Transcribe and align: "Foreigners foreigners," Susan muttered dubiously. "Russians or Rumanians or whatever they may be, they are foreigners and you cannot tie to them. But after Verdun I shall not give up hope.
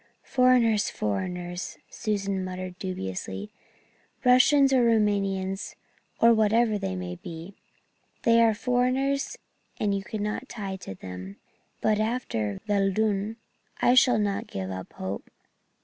"Foreigners 0.23 0.89
foreigners," 0.89 1.77
Susan 1.91 2.43
muttered 2.43 2.79
dubiously. 2.79 3.51
"Russians 4.25 4.73
or 4.73 4.81
Rumanians 4.83 5.75
or 6.19 6.33
whatever 6.33 6.79
they 6.79 6.95
may 6.95 7.17
be, 7.17 7.53
they 8.23 8.41
are 8.41 8.55
foreigners 8.55 9.37
and 9.79 9.93
you 9.93 10.03
cannot 10.03 10.49
tie 10.49 10.77
to 10.77 10.95
them. 10.95 11.37
But 11.81 11.99
after 11.99 12.59
Verdun 12.65 13.35
I 13.79 13.93
shall 13.93 14.17
not 14.17 14.47
give 14.47 14.71
up 14.71 14.91
hope. 14.93 15.29